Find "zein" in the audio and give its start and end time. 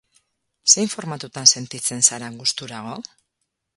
0.73-0.87